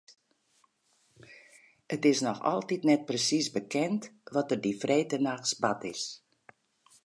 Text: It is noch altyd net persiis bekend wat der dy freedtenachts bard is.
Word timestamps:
It 1.95 2.03
is 2.11 2.23
noch 2.27 2.41
altyd 2.53 2.87
net 2.91 3.05
persiis 3.09 3.53
bekend 3.57 4.01
wat 4.33 4.47
der 4.49 4.61
dy 4.65 4.71
freedtenachts 4.83 5.51
bard 5.63 5.81
is. 5.93 6.03